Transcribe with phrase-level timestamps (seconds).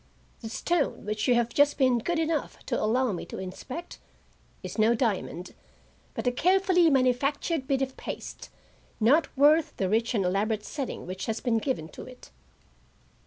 [0.39, 3.99] The stone, which you have just been good enough to allow me to inspect,
[4.63, 5.53] is no diamond,
[6.15, 8.49] but a carefully manufactured bit of paste
[8.99, 12.31] not worth the rich and elaborate setting which has been given to it.